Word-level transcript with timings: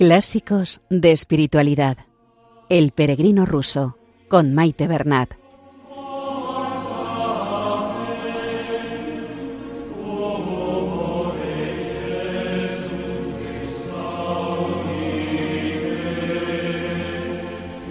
Clásicos 0.00 0.80
de 0.88 1.12
Espiritualidad. 1.12 1.98
El 2.70 2.90
Peregrino 2.92 3.44
Ruso, 3.44 3.98
con 4.28 4.54
Maite 4.54 4.88
Bernat. 4.88 5.34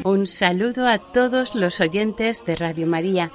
Un 0.04 0.26
saludo 0.26 0.88
a 0.88 0.98
todos 1.12 1.54
los 1.54 1.80
oyentes 1.80 2.44
de 2.44 2.55
Radio 2.55 2.88
María. 2.88 3.32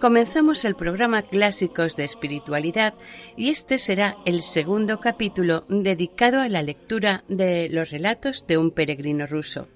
Comenzamos 0.00 0.64
el 0.64 0.76
programa 0.76 1.20
Clásicos 1.20 1.94
de 1.94 2.04
Espiritualidad 2.04 2.94
y 3.36 3.50
este 3.50 3.76
será 3.76 4.16
el 4.24 4.40
segundo 4.40 4.98
capítulo 4.98 5.66
dedicado 5.68 6.40
a 6.40 6.48
la 6.48 6.62
lectura 6.62 7.22
de 7.28 7.68
los 7.68 7.90
relatos 7.90 8.46
de 8.46 8.56
un 8.56 8.70
peregrino 8.70 9.26
ruso. 9.26 9.68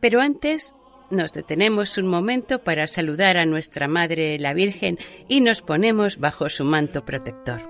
Pero 0.00 0.22
antes 0.22 0.74
nos 1.10 1.34
detenemos 1.34 1.98
un 1.98 2.06
momento 2.06 2.60
para 2.60 2.86
saludar 2.86 3.36
a 3.36 3.44
nuestra 3.44 3.86
Madre 3.86 4.38
la 4.38 4.54
Virgen 4.54 4.98
y 5.28 5.42
nos 5.42 5.60
ponemos 5.60 6.16
bajo 6.16 6.48
su 6.48 6.64
manto 6.64 7.04
protector. 7.04 7.60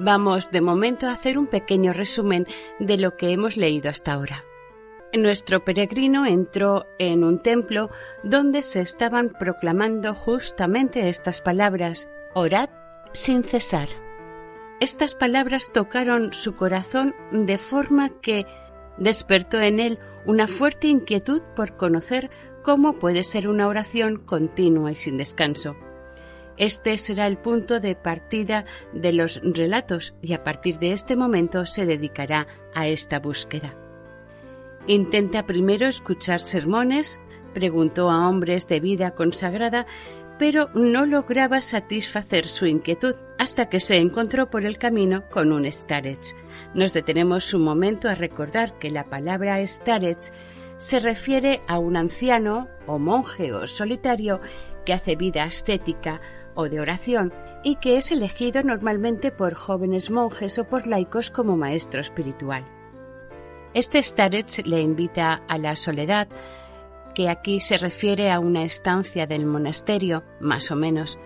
Vamos 0.00 0.50
de 0.50 0.60
momento 0.60 1.06
a 1.06 1.12
hacer 1.12 1.38
un 1.38 1.46
pequeño 1.46 1.92
resumen 1.92 2.44
de 2.80 2.98
lo 2.98 3.16
que 3.16 3.30
hemos 3.30 3.56
leído 3.56 3.88
hasta 3.88 4.12
ahora. 4.12 4.44
Nuestro 5.16 5.64
peregrino 5.64 6.26
entró 6.26 6.86
en 6.98 7.24
un 7.24 7.38
templo 7.40 7.88
donde 8.22 8.60
se 8.60 8.82
estaban 8.82 9.30
proclamando 9.30 10.14
justamente 10.14 11.08
estas 11.08 11.40
palabras, 11.40 12.10
orad 12.34 12.68
sin 13.12 13.42
cesar. 13.42 13.88
Estas 14.78 15.14
palabras 15.14 15.72
tocaron 15.72 16.34
su 16.34 16.54
corazón 16.54 17.14
de 17.32 17.56
forma 17.56 18.10
que 18.20 18.44
despertó 18.98 19.58
en 19.58 19.80
él 19.80 19.98
una 20.26 20.46
fuerte 20.46 20.88
inquietud 20.88 21.40
por 21.54 21.78
conocer 21.78 22.28
cómo 22.62 22.98
puede 22.98 23.24
ser 23.24 23.48
una 23.48 23.68
oración 23.68 24.18
continua 24.18 24.92
y 24.92 24.96
sin 24.96 25.16
descanso. 25.16 25.76
Este 26.58 26.98
será 26.98 27.26
el 27.26 27.38
punto 27.38 27.80
de 27.80 27.96
partida 27.96 28.66
de 28.92 29.14
los 29.14 29.40
relatos 29.42 30.14
y 30.20 30.34
a 30.34 30.44
partir 30.44 30.78
de 30.78 30.92
este 30.92 31.16
momento 31.16 31.64
se 31.64 31.86
dedicará 31.86 32.46
a 32.74 32.86
esta 32.86 33.18
búsqueda. 33.18 33.85
Intenta 34.88 35.46
primero 35.46 35.86
escuchar 35.86 36.40
sermones, 36.40 37.20
preguntó 37.52 38.08
a 38.08 38.28
hombres 38.28 38.68
de 38.68 38.78
vida 38.78 39.16
consagrada, 39.16 39.84
pero 40.38 40.70
no 40.74 41.06
lograba 41.06 41.60
satisfacer 41.60 42.46
su 42.46 42.66
inquietud 42.66 43.16
hasta 43.38 43.68
que 43.68 43.80
se 43.80 43.96
encontró 43.96 44.48
por 44.48 44.64
el 44.64 44.78
camino 44.78 45.28
con 45.28 45.50
un 45.50 45.70
starets. 45.70 46.36
Nos 46.74 46.92
detenemos 46.92 47.52
un 47.52 47.64
momento 47.64 48.08
a 48.08 48.14
recordar 48.14 48.78
que 48.78 48.90
la 48.90 49.04
palabra 49.04 49.66
starets 49.66 50.32
se 50.76 51.00
refiere 51.00 51.62
a 51.66 51.78
un 51.78 51.96
anciano 51.96 52.68
o 52.86 52.98
monje 52.98 53.52
o 53.52 53.66
solitario 53.66 54.40
que 54.84 54.92
hace 54.92 55.16
vida 55.16 55.42
ascética 55.42 56.20
o 56.54 56.68
de 56.68 56.78
oración 56.78 57.32
y 57.64 57.76
que 57.76 57.96
es 57.96 58.12
elegido 58.12 58.62
normalmente 58.62 59.32
por 59.32 59.54
jóvenes 59.54 60.10
monjes 60.10 60.58
o 60.60 60.64
por 60.64 60.86
laicos 60.86 61.30
como 61.30 61.56
maestro 61.56 62.00
espiritual. 62.00 62.75
Este 63.74 64.02
starets 64.02 64.66
le 64.66 64.80
invita 64.80 65.42
a 65.48 65.58
la 65.58 65.76
soledad, 65.76 66.28
que 67.14 67.28
aquí 67.28 67.60
se 67.60 67.78
refiere 67.78 68.30
a 68.30 68.40
una 68.40 68.62
estancia 68.62 69.26
del 69.26 69.46
monasterio, 69.46 70.24
más 70.40 70.70
o 70.70 70.76
menos, 70.76 71.18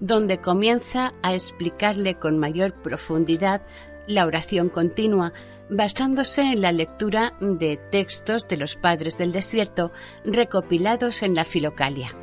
donde 0.00 0.38
comienza 0.38 1.12
a 1.22 1.34
explicarle 1.34 2.16
con 2.16 2.38
mayor 2.38 2.74
profundidad 2.74 3.62
la 4.06 4.26
oración 4.26 4.68
continua, 4.68 5.32
basándose 5.70 6.42
en 6.42 6.62
la 6.62 6.72
lectura 6.72 7.34
de 7.40 7.76
textos 7.76 8.48
de 8.48 8.56
los 8.56 8.76
padres 8.76 9.18
del 9.18 9.32
desierto 9.32 9.92
recopilados 10.24 11.22
en 11.22 11.34
la 11.34 11.44
Filocalia. 11.44 12.16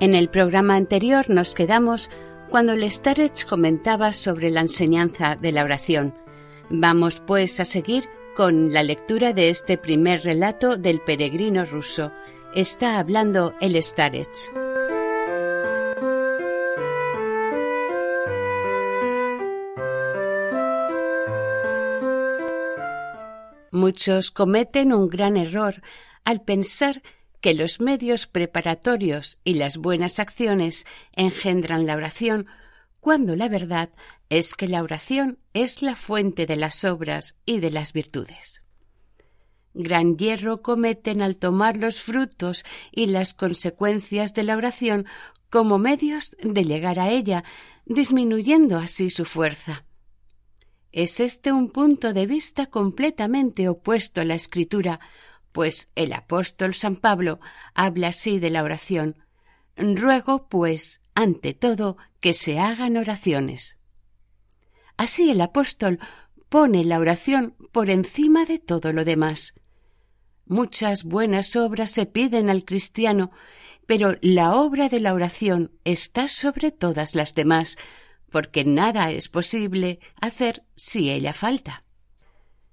En 0.00 0.14
el 0.14 0.28
programa 0.28 0.74
anterior 0.74 1.28
nos 1.30 1.54
quedamos 1.54 2.10
cuando 2.50 2.74
Starets 2.74 3.44
comentaba 3.44 4.12
sobre 4.12 4.50
la 4.50 4.60
enseñanza 4.60 5.36
de 5.36 5.52
la 5.52 5.64
oración. 5.64 6.14
Vamos 6.70 7.20
pues 7.20 7.60
a 7.60 7.64
seguir 7.64 8.08
con 8.34 8.72
la 8.72 8.82
lectura 8.82 9.32
de 9.32 9.50
este 9.50 9.76
primer 9.76 10.22
relato 10.22 10.76
del 10.76 11.00
peregrino 11.00 11.64
ruso. 11.64 12.12
Está 12.54 12.98
hablando 12.98 13.52
el 13.60 13.80
Starets. 13.82 14.52
Muchos 23.70 24.30
cometen 24.30 24.92
un 24.92 25.08
gran 25.08 25.36
error 25.36 25.82
al 26.24 26.42
pensar 26.42 27.02
que 27.40 27.54
los 27.54 27.80
medios 27.80 28.26
preparatorios 28.26 29.38
y 29.44 29.54
las 29.54 29.76
buenas 29.76 30.18
acciones 30.18 30.86
engendran 31.14 31.86
la 31.86 31.96
oración 31.96 32.46
cuando 33.02 33.34
la 33.34 33.48
verdad 33.48 33.90
es 34.30 34.54
que 34.54 34.68
la 34.68 34.80
oración 34.80 35.36
es 35.54 35.82
la 35.82 35.96
fuente 35.96 36.46
de 36.46 36.54
las 36.54 36.84
obras 36.84 37.34
y 37.44 37.58
de 37.58 37.72
las 37.72 37.92
virtudes. 37.92 38.62
Gran 39.74 40.16
hierro 40.16 40.62
cometen 40.62 41.20
al 41.20 41.34
tomar 41.34 41.76
los 41.78 42.00
frutos 42.00 42.64
y 42.92 43.06
las 43.06 43.34
consecuencias 43.34 44.34
de 44.34 44.44
la 44.44 44.56
oración 44.56 45.06
como 45.50 45.78
medios 45.78 46.36
de 46.44 46.62
llegar 46.62 47.00
a 47.00 47.10
ella, 47.10 47.42
disminuyendo 47.86 48.76
así 48.76 49.10
su 49.10 49.24
fuerza. 49.24 49.84
Es 50.92 51.18
este 51.18 51.50
un 51.50 51.70
punto 51.70 52.12
de 52.12 52.28
vista 52.28 52.66
completamente 52.66 53.68
opuesto 53.68 54.20
a 54.20 54.24
la 54.24 54.36
escritura, 54.36 55.00
pues 55.50 55.90
el 55.96 56.12
apóstol 56.12 56.72
San 56.72 56.94
Pablo 56.94 57.40
habla 57.74 58.08
así 58.08 58.38
de 58.38 58.50
la 58.50 58.62
oración. 58.62 59.16
Ruego, 59.76 60.46
pues, 60.48 61.01
ante 61.14 61.54
todo, 61.54 61.96
que 62.20 62.34
se 62.34 62.58
hagan 62.58 62.96
oraciones. 62.96 63.78
Así 64.96 65.30
el 65.30 65.40
apóstol 65.40 65.98
pone 66.48 66.84
la 66.84 66.98
oración 66.98 67.56
por 67.72 67.90
encima 67.90 68.44
de 68.44 68.58
todo 68.58 68.92
lo 68.92 69.04
demás. 69.04 69.54
Muchas 70.46 71.04
buenas 71.04 71.56
obras 71.56 71.90
se 71.90 72.06
piden 72.06 72.50
al 72.50 72.64
cristiano, 72.64 73.30
pero 73.86 74.16
la 74.20 74.54
obra 74.54 74.88
de 74.88 75.00
la 75.00 75.14
oración 75.14 75.72
está 75.84 76.28
sobre 76.28 76.70
todas 76.70 77.14
las 77.14 77.34
demás, 77.34 77.78
porque 78.30 78.64
nada 78.64 79.10
es 79.10 79.28
posible 79.28 80.00
hacer 80.20 80.64
si 80.76 81.10
ella 81.10 81.32
falta. 81.32 81.84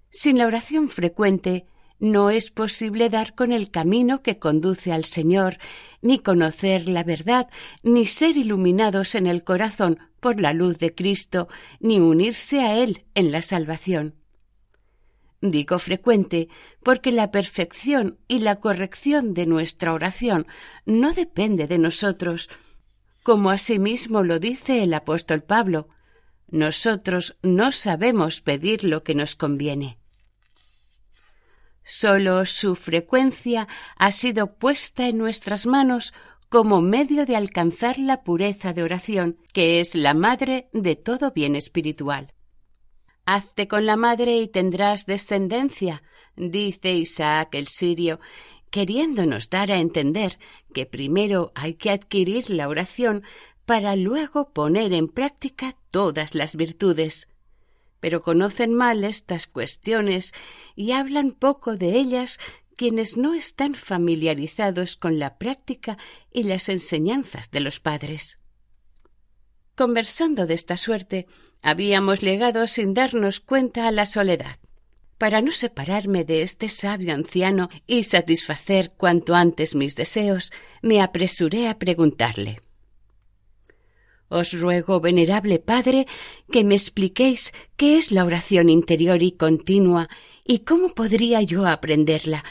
Sin 0.10 0.38
la 0.38 0.48
oración 0.48 0.90
frecuente, 0.90 1.66
no 2.00 2.30
es 2.30 2.50
posible 2.50 3.10
dar 3.10 3.36
con 3.36 3.52
el 3.52 3.72
camino 3.72 4.22
que 4.22 4.40
conduce 4.40 4.92
al 4.92 5.04
Señor, 5.04 5.58
ni 6.02 6.20
conocer 6.20 6.88
la 6.88 7.04
verdad, 7.04 7.48
ni 7.84 8.06
ser 8.06 8.38
iluminados 8.38 9.16
en 9.16 9.28
el 9.28 9.44
corazón 9.44 10.00
por 10.20 10.42
la 10.42 10.54
luz 10.54 10.78
de 10.80 10.96
Cristo, 10.96 11.48
ni 11.80 12.00
unirse 12.00 12.62
a 12.62 12.78
Él 12.78 13.06
en 13.16 13.32
la 13.32 13.42
salvación. 13.42 14.16
Digo 15.42 15.80
frecuente 15.80 16.50
porque 16.84 17.12
la 17.12 17.32
perfección 17.32 18.20
y 18.28 18.40
la 18.40 18.58
corrección 18.58 19.34
de 19.34 19.46
nuestra 19.46 19.94
oración 19.94 20.48
no 20.86 21.14
depende 21.14 21.68
de 21.68 21.78
nosotros, 21.78 22.50
como 23.24 23.50
asimismo 23.50 24.24
lo 24.24 24.40
dice 24.40 24.84
el 24.84 24.94
apóstol 24.94 25.44
Pablo. 25.44 25.88
Nosotros 26.48 27.38
no 27.42 27.72
sabemos 27.72 28.42
pedir 28.42 28.84
lo 28.84 29.04
que 29.04 29.16
nos 29.16 29.36
conviene. 29.36 29.99
Solo 31.84 32.46
su 32.46 32.76
frecuencia 32.76 33.68
ha 33.98 34.12
sido 34.12 34.56
puesta 34.56 35.08
en 35.08 35.18
nuestras 35.18 35.66
manos 35.66 36.14
como 36.50 36.82
medio 36.82 37.26
de 37.26 37.36
alcanzar 37.36 38.00
la 38.00 38.24
pureza 38.24 38.74
de 38.74 38.84
oración, 38.84 39.38
que 39.54 39.80
es 39.80 39.96
la 39.96 40.14
madre 40.14 40.70
de 40.74 40.96
todo 40.96 41.32
bien 41.32 41.56
espiritual. 41.56 42.34
Hazte 43.26 43.68
con 43.68 43.86
la 43.86 43.96
madre 43.96 44.38
y 44.38 44.48
tendrás 44.48 45.06
descendencia, 45.06 46.02
dice 46.36 46.94
Isaac 46.94 47.54
el 47.54 47.68
sirio, 47.68 48.20
queriéndonos 48.72 49.50
dar 49.50 49.72
a 49.72 49.78
entender 49.78 50.40
que 50.74 50.88
primero 50.88 51.52
hay 51.54 51.76
que 51.76 51.92
adquirir 51.92 52.50
la 52.50 52.68
oración 52.68 53.24
para 53.66 53.96
luego 53.96 54.52
poner 54.52 54.94
en 54.94 55.08
práctica 55.08 55.76
todas 55.92 56.34
las 56.34 56.56
virtudes 56.56 57.30
pero 58.00 58.22
conocen 58.22 58.74
mal 58.74 59.04
estas 59.04 59.48
cuestiones 59.48 60.34
y 60.76 60.92
hablan 60.92 61.32
poco 61.32 61.76
de 61.76 61.98
ellas 61.98 62.40
quienes 62.76 63.18
no 63.18 63.34
están 63.34 63.76
familiarizados 63.76 64.96
con 64.96 65.20
la 65.20 65.38
práctica 65.38 65.98
y 66.32 66.44
las 66.44 66.70
enseñanzas 66.70 67.52
de 67.52 67.60
los 67.60 67.80
padres. 67.80 68.40
Conversando 69.76 70.46
de 70.46 70.54
esta 70.54 70.78
suerte, 70.78 71.28
habíamos 71.62 72.22
llegado 72.22 72.68
sin 72.68 72.94
darnos 72.94 73.40
cuenta 73.40 73.88
a 73.88 73.92
la 73.92 74.06
soledad. 74.06 74.58
Para 75.18 75.42
no 75.42 75.52
separarme 75.52 76.24
de 76.24 76.42
este 76.42 76.70
sabio 76.70 77.14
anciano 77.14 77.70
y 77.86 78.04
satisfacer 78.04 78.92
cuanto 78.92 79.36
antes 79.36 79.76
mis 79.76 79.96
deseos, 79.96 80.52
me 80.82 81.02
apresuré 81.02 81.68
a 81.68 81.78
preguntarle 81.78 82.62
Os 84.30 84.54
ruego, 84.54 85.02
venerable 85.02 85.58
Padre, 85.60 86.06
que 86.52 86.64
me 86.64 86.76
expliquéis 86.76 87.52
qué 87.76 87.98
es 87.98 88.12
la 88.12 88.26
oración 88.26 88.70
interior 88.70 89.24
y 89.24 89.32
continua 89.32 90.08
y 90.46 90.60
cómo 90.60 90.94
podría 90.94 91.42
yo 91.42 91.66
aprenderla, 91.66 92.44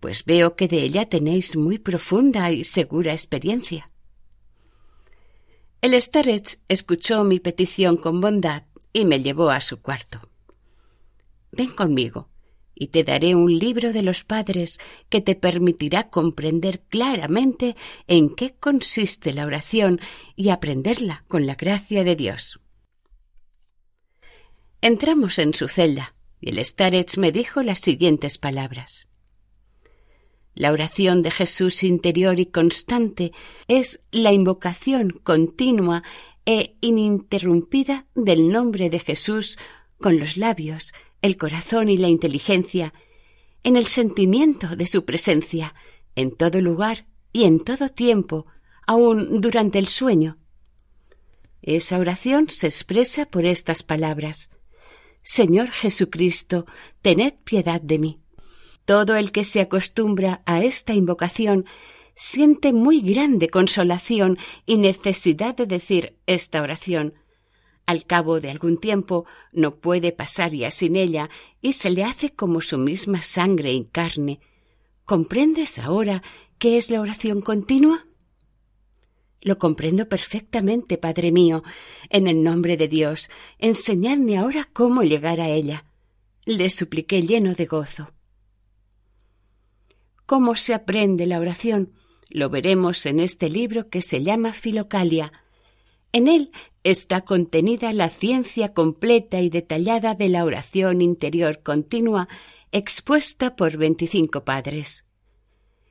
pues 0.00 0.24
veo 0.24 0.54
que 0.54 0.68
de 0.68 0.82
ella 0.82 1.08
tenéis 1.08 1.56
muy 1.56 1.78
profunda 1.78 2.50
y 2.52 2.64
segura 2.64 3.12
experiencia. 3.12 3.90
El 5.80 6.00
Starets 6.00 6.60
escuchó 6.68 7.24
mi 7.24 7.40
petición 7.40 7.96
con 7.96 8.20
bondad 8.20 8.64
y 8.92 9.04
me 9.04 9.20
llevó 9.20 9.50
a 9.50 9.60
su 9.60 9.82
cuarto. 9.82 10.20
Ven 11.52 11.70
conmigo, 11.70 12.28
y 12.78 12.88
te 12.88 13.02
daré 13.02 13.34
un 13.34 13.58
libro 13.58 13.92
de 13.92 14.02
los 14.02 14.22
padres 14.22 14.78
que 15.08 15.22
te 15.22 15.34
permitirá 15.34 16.10
comprender 16.10 16.82
claramente 16.88 17.74
en 18.06 18.34
qué 18.34 18.54
consiste 18.54 19.32
la 19.32 19.46
oración 19.46 19.98
y 20.36 20.50
aprenderla 20.50 21.24
con 21.26 21.46
la 21.46 21.54
gracia 21.54 22.04
de 22.04 22.14
Dios. 22.14 22.60
Entramos 24.82 25.38
en 25.38 25.54
su 25.54 25.68
celda 25.68 26.14
y 26.38 26.50
el 26.50 26.62
Starets 26.62 27.16
me 27.16 27.32
dijo 27.32 27.62
las 27.62 27.80
siguientes 27.80 28.36
palabras. 28.36 29.08
La 30.54 30.70
oración 30.70 31.22
de 31.22 31.30
Jesús 31.30 31.82
interior 31.82 32.38
y 32.38 32.46
constante 32.46 33.32
es 33.68 34.00
la 34.10 34.32
invocación 34.32 35.10
continua 35.22 36.02
e 36.44 36.76
ininterrumpida 36.80 38.06
del 38.14 38.48
nombre 38.50 38.90
de 38.90 38.98
Jesús 38.98 39.58
con 39.98 40.18
los 40.18 40.36
labios, 40.36 40.92
el 41.22 41.36
corazón 41.36 41.88
y 41.88 41.96
la 41.96 42.08
inteligencia, 42.08 42.92
en 43.62 43.76
el 43.76 43.86
sentimiento 43.86 44.76
de 44.76 44.86
su 44.86 45.04
presencia, 45.04 45.74
en 46.14 46.36
todo 46.36 46.60
lugar 46.60 47.06
y 47.32 47.44
en 47.44 47.64
todo 47.64 47.88
tiempo, 47.88 48.46
aun 48.86 49.40
durante 49.40 49.78
el 49.78 49.88
sueño. 49.88 50.38
Esa 51.62 51.98
oración 51.98 52.48
se 52.48 52.68
expresa 52.68 53.26
por 53.26 53.44
estas 53.44 53.82
palabras 53.82 54.50
Señor 55.26 55.72
Jesucristo, 55.72 56.66
tened 57.02 57.34
piedad 57.42 57.80
de 57.80 57.98
mí. 57.98 58.20
Todo 58.84 59.16
el 59.16 59.32
que 59.32 59.42
se 59.42 59.60
acostumbra 59.60 60.40
a 60.46 60.62
esta 60.62 60.94
invocación 60.94 61.66
siente 62.14 62.72
muy 62.72 63.00
grande 63.00 63.48
consolación 63.48 64.38
y 64.66 64.76
necesidad 64.76 65.56
de 65.56 65.66
decir 65.66 66.16
esta 66.26 66.62
oración, 66.62 67.14
al 67.86 68.04
cabo 68.04 68.40
de 68.40 68.50
algún 68.50 68.78
tiempo 68.78 69.26
no 69.52 69.76
puede 69.76 70.12
pasar 70.12 70.52
ya 70.52 70.70
sin 70.70 70.96
ella 70.96 71.30
y 71.62 71.72
se 71.72 71.90
le 71.90 72.02
hace 72.02 72.30
como 72.30 72.60
su 72.60 72.78
misma 72.78 73.22
sangre 73.22 73.72
y 73.72 73.84
carne. 73.84 74.40
¿Comprendes 75.04 75.78
ahora 75.78 76.22
qué 76.58 76.76
es 76.76 76.90
la 76.90 77.00
oración 77.00 77.40
continua? 77.40 78.06
Lo 79.40 79.58
comprendo 79.58 80.08
perfectamente, 80.08 80.98
Padre 80.98 81.30
mío. 81.30 81.62
En 82.10 82.26
el 82.26 82.42
nombre 82.42 82.76
de 82.76 82.88
Dios, 82.88 83.30
enseñadme 83.58 84.36
ahora 84.36 84.68
cómo 84.72 85.04
llegar 85.04 85.40
a 85.40 85.48
ella. 85.48 85.84
Le 86.44 86.68
supliqué 86.70 87.22
lleno 87.22 87.54
de 87.54 87.66
gozo. 87.66 88.12
¿Cómo 90.26 90.56
se 90.56 90.74
aprende 90.74 91.26
la 91.26 91.38
oración? 91.38 91.92
Lo 92.28 92.50
veremos 92.50 93.06
en 93.06 93.20
este 93.20 93.48
libro 93.48 93.88
que 93.88 94.02
se 94.02 94.24
llama 94.24 94.52
Filocalia. 94.52 95.32
En 96.16 96.28
él 96.28 96.50
está 96.82 97.26
contenida 97.26 97.92
la 97.92 98.08
ciencia 98.08 98.72
completa 98.72 99.42
y 99.42 99.50
detallada 99.50 100.14
de 100.14 100.30
la 100.30 100.46
oración 100.46 101.02
interior 101.02 101.62
continua 101.62 102.26
expuesta 102.72 103.54
por 103.54 103.76
veinticinco 103.76 104.42
padres. 104.42 105.04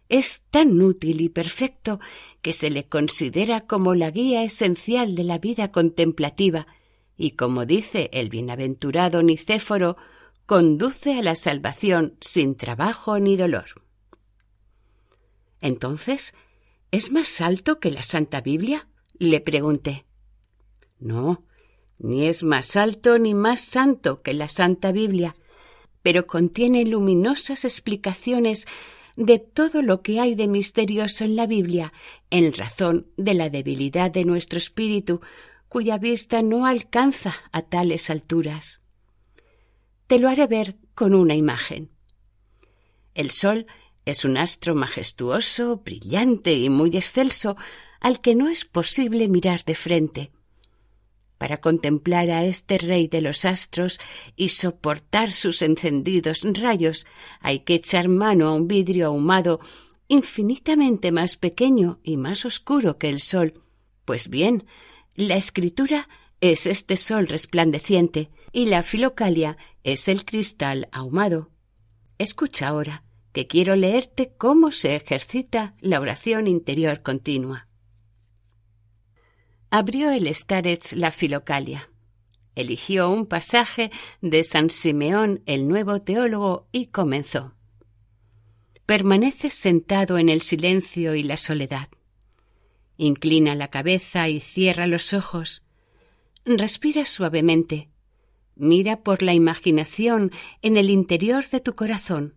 Es 0.10 0.42
tan 0.50 0.82
útil 0.82 1.22
y 1.22 1.30
perfecto 1.30 2.00
que 2.42 2.54
se 2.54 2.72
le 2.72 2.88
considera 2.88 3.68
como 3.68 3.94
la 3.94 4.10
guía 4.10 4.42
esencial 4.42 5.14
de 5.14 5.26
la 5.26 5.38
vida 5.38 5.72
contemplativa 5.72 6.66
y, 7.16 7.34
como 7.34 7.68
dice 7.68 8.10
el 8.12 8.30
bienaventurado 8.30 9.22
Nicéforo, 9.22 9.96
conduce 10.48 11.20
a 11.20 11.22
la 11.22 11.36
salvación 11.36 12.18
sin 12.20 12.56
trabajo 12.56 13.20
ni 13.20 13.38
dolor. 13.38 13.84
Entonces, 15.62 16.34
¿es 16.90 17.12
más 17.12 17.42
alto 17.42 17.80
que 17.80 17.92
la 17.92 18.02
Santa 18.02 18.42
Biblia? 18.42 18.88
le 19.20 19.40
pregunté. 19.40 20.05
No, 21.00 21.44
ni 21.98 22.28
es 22.28 22.44
más 22.44 22.76
alto 22.76 23.18
ni 23.20 23.34
más 23.34 23.62
santo 23.62 24.22
que 24.22 24.34
la 24.34 24.48
Santa 24.48 24.92
Biblia, 24.92 25.36
pero 26.02 26.28
contiene 26.28 26.86
luminosas 26.86 27.66
explicaciones 27.66 28.68
de 29.16 29.40
todo 29.40 29.82
lo 29.82 30.02
que 30.02 30.20
hay 30.20 30.36
de 30.36 30.48
misterioso 30.48 31.24
en 31.24 31.36
la 31.36 31.48
Biblia, 31.48 31.94
en 32.30 32.54
razón 32.54 33.08
de 33.18 33.34
la 33.34 33.50
debilidad 33.50 34.12
de 34.12 34.26
nuestro 34.26 34.58
espíritu, 34.58 35.22
cuya 35.70 35.98
vista 35.98 36.42
no 36.42 36.66
alcanza 36.66 37.34
a 37.52 37.62
tales 37.62 38.10
alturas. 38.10 38.82
Te 40.08 40.20
lo 40.20 40.30
haré 40.30 40.48
ver 40.48 40.78
con 40.94 41.14
una 41.16 41.34
imagen. 41.34 41.92
El 43.14 43.32
sol 43.32 43.66
es 44.06 44.26
un 44.26 44.38
astro 44.38 44.76
majestuoso, 44.76 45.78
brillante 45.78 46.54
y 46.54 46.70
muy 46.70 46.96
excelso, 46.96 47.56
al 48.00 48.20
que 48.20 48.36
no 48.36 48.50
es 48.50 48.66
posible 48.66 49.28
mirar 49.28 49.64
de 49.66 49.76
frente. 49.76 50.32
Para 51.38 51.58
contemplar 51.58 52.32
a 52.32 52.46
este 52.46 52.78
rey 52.78 53.08
de 53.08 53.22
los 53.22 53.46
astros 53.46 54.00
y 54.36 54.50
soportar 54.50 55.32
sus 55.32 55.62
encendidos 55.62 56.42
rayos 56.44 57.06
hay 57.42 57.60
que 57.60 57.76
echar 57.76 58.08
mano 58.08 58.48
a 58.48 58.54
un 58.54 58.68
vidrio 58.68 59.08
ahumado 59.08 59.60
infinitamente 60.08 61.12
más 61.12 61.36
pequeño 61.36 62.00
y 62.04 62.18
más 62.18 62.46
oscuro 62.46 62.98
que 62.98 63.10
el 63.10 63.20
sol. 63.20 63.62
Pues 64.06 64.30
bien, 64.30 64.66
la 65.16 65.36
escritura 65.36 66.08
es 66.42 66.66
este 66.68 66.96
sol 66.96 67.28
resplandeciente 67.28 68.30
y 68.52 68.68
la 68.68 68.84
filocalia 68.84 69.58
es 69.84 70.08
el 70.08 70.26
cristal 70.26 70.88
ahumado. 70.92 71.50
Escucha 72.18 72.70
ahora, 72.70 73.04
que 73.34 73.48
quiero 73.48 73.76
leerte 73.76 74.32
cómo 74.38 74.72
se 74.72 74.96
ejercita 74.96 75.76
la 75.82 76.00
oración 76.00 76.48
interior 76.48 77.02
continua. 77.02 77.68
Abrió 79.78 80.10
el 80.10 80.34
Starets 80.34 80.94
la 80.94 81.12
Filocalia. 81.12 81.90
Eligió 82.56 83.10
un 83.10 83.26
pasaje 83.26 83.92
de 84.22 84.46
San 84.46 84.70
Simeón 84.70 85.44
el 85.46 85.68
nuevo 85.68 86.02
teólogo 86.02 86.70
y 86.72 86.86
comenzó. 86.86 87.56
Permaneces 88.86 89.54
sentado 89.54 90.18
en 90.18 90.30
el 90.30 90.40
silencio 90.40 91.14
y 91.14 91.24
la 91.24 91.36
soledad. 91.36 91.90
Inclina 92.96 93.54
la 93.54 93.68
cabeza 93.68 94.30
y 94.30 94.40
cierra 94.40 94.88
los 94.88 95.14
ojos. 95.14 95.62
Respira 96.46 97.06
suavemente. 97.06 97.90
Mira 98.56 99.04
por 99.04 99.22
la 99.24 99.34
imaginación 99.34 100.32
en 100.62 100.78
el 100.78 100.90
interior 100.90 101.50
de 101.50 101.60
tu 101.60 101.74
corazón. 101.74 102.36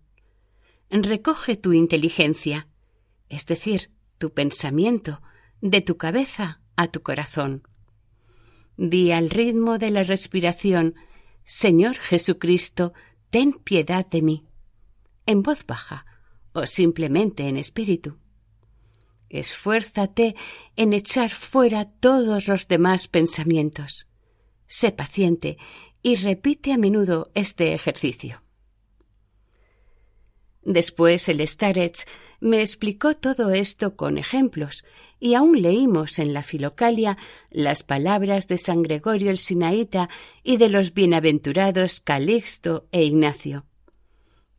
Recoge 0.91 1.57
tu 1.57 1.73
inteligencia, 1.73 2.67
es 3.29 3.47
decir, 3.47 3.93
tu 4.19 4.33
pensamiento, 4.33 5.23
de 5.61 5.83
tu 5.83 5.97
cabeza 5.97 6.63
a 6.79 6.87
tu 6.87 7.03
corazón. 7.03 7.65
Di 8.77 9.11
al 9.11 9.31
ritmo 9.31 9.79
de 9.79 9.91
la 9.91 10.05
respiración, 10.05 10.95
Señor 11.43 11.97
Jesucristo, 11.97 12.93
ten 13.31 13.53
piedad 13.53 14.07
de 14.07 14.23
mí, 14.23 14.47
en 15.27 15.43
voz 15.43 15.67
baja 15.67 16.07
o 16.53 16.67
simplemente 16.67 17.49
en 17.49 17.57
espíritu. 17.57 18.19
Esfuérzate 19.29 20.37
en 20.77 20.93
echar 20.93 21.31
fuera 21.31 21.85
todos 21.85 22.47
los 22.47 22.69
demás 22.69 23.09
pensamientos. 23.09 24.07
Sé 24.69 24.93
paciente 24.93 25.59
y 26.01 26.15
repite 26.15 26.73
a 26.73 26.79
menudo 26.79 27.33
este 27.35 27.75
ejercicio. 27.75 28.43
Después 30.63 31.29
el 31.29 31.47
Starets 31.47 32.07
me 32.41 32.61
explicó 32.61 33.15
todo 33.15 33.51
esto 33.53 33.97
con 33.97 34.19
ejemplos, 34.19 34.85
y 35.21 35.35
aún 35.35 35.63
leímos 35.63 36.19
en 36.19 36.33
la 36.33 36.43
Filocalia 36.43 37.17
las 37.51 37.83
palabras 37.83 38.47
de 38.49 38.59
San 38.59 38.83
Gregorio 38.83 39.31
el 39.31 39.39
Sinaíta 39.39 40.09
y 40.45 40.57
de 40.57 40.69
los 40.69 40.95
bienaventurados 40.95 42.01
Calixto 42.01 42.87
e 42.93 43.05
Ignacio. 43.05 43.65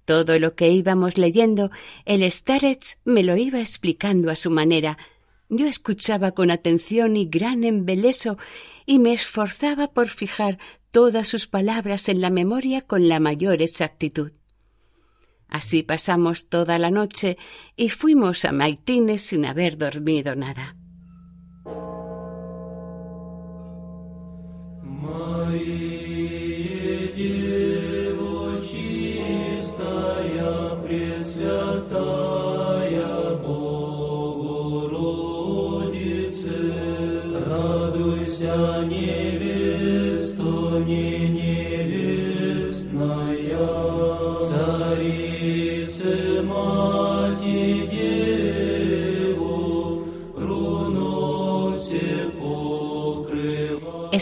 Todo 0.06 0.40
lo 0.40 0.56
que 0.56 0.70
íbamos 0.70 1.18
leyendo, 1.18 1.70
el 2.06 2.30
Starets 2.30 2.98
me 3.06 3.24
lo 3.24 3.38
iba 3.38 3.60
explicando 3.60 4.32
a 4.32 4.36
su 4.36 4.50
manera. 4.50 4.98
Yo 5.50 5.68
escuchaba 5.68 6.32
con 6.32 6.50
atención 6.50 7.16
y 7.16 7.28
gran 7.28 7.64
embeleso 7.64 8.38
y 8.86 8.98
me 8.98 9.14
esforzaba 9.14 9.92
por 9.92 10.08
fijar 10.08 10.58
todas 10.90 11.28
sus 11.28 11.48
palabras 11.48 12.10
en 12.10 12.22
la 12.22 12.32
memoria 12.32 12.82
con 12.82 13.08
la 13.08 13.20
mayor 13.20 13.62
exactitud. 13.62 14.32
Así 15.50 15.82
pasamos 15.84 16.48
toda 16.48 16.78
la 16.78 16.92
noche 16.92 17.38
y 17.76 17.90
fuimos 17.90 18.46
a 18.46 18.52
Maitines 18.52 19.24
sin 19.24 19.46
haber 19.46 19.78
dormido 19.78 20.36
nada. 20.36 20.76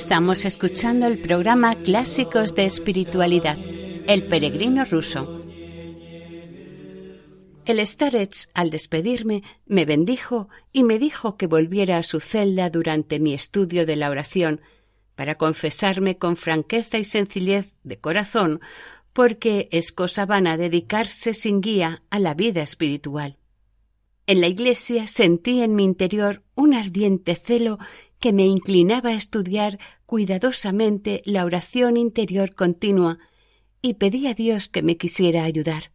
Estamos 0.07 0.45
escuchando 0.45 1.05
el 1.05 1.19
programa 1.19 1.75
Clásicos 1.75 2.55
de 2.55 2.63
Espiritualidad, 2.63 3.57
El 4.07 4.25
Peregrino 4.29 4.85
Ruso. 4.85 5.43
El 7.65 7.85
Starets, 7.85 8.47
al 8.53 8.69
despedirme, 8.69 9.43
me 9.65 9.83
bendijo 9.83 10.47
y 10.71 10.83
me 10.83 10.97
dijo 10.97 11.35
que 11.35 11.45
volviera 11.45 11.97
a 11.97 12.03
su 12.03 12.21
celda 12.21 12.69
durante 12.69 13.19
mi 13.19 13.33
estudio 13.33 13.85
de 13.85 13.97
la 13.97 14.09
oración, 14.09 14.61
para 15.15 15.35
confesarme 15.35 16.17
con 16.17 16.37
franqueza 16.37 16.97
y 16.97 17.03
sencillez 17.03 17.73
de 17.83 17.97
corazón, 17.97 18.61
porque 19.11 19.67
es 19.73 19.91
cosa 19.91 20.25
vana 20.25 20.55
dedicarse 20.55 21.33
sin 21.33 21.59
guía 21.59 22.01
a 22.09 22.19
la 22.19 22.33
vida 22.33 22.61
espiritual. 22.61 23.37
En 24.25 24.41
la 24.41 24.47
iglesia 24.47 25.07
sentí 25.07 25.61
en 25.61 25.75
mi 25.75 25.85
interior 25.85 26.43
un 26.53 26.73
ardiente 26.73 27.35
celo 27.35 27.77
que 28.19 28.33
me 28.33 28.45
inclinaba 28.45 29.09
a 29.09 29.15
estudiar 29.15 29.77
cuidadosamente 30.05 31.21
la 31.25 31.45
oración 31.45 31.97
interior 31.97 32.55
continua 32.55 33.19
y 33.81 33.95
pedí 33.95 34.27
a 34.27 34.33
Dios 34.33 34.67
que 34.67 34.81
me 34.81 34.97
quisiera 34.97 35.43
ayudar. 35.43 35.91